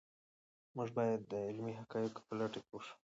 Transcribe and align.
موږ 0.75 0.89
باید 0.97 1.19
د 1.31 1.33
علمي 1.47 1.73
حقایقو 1.79 2.25
په 2.27 2.33
لټه 2.39 2.59
کې 2.67 2.77
شو. 2.85 2.95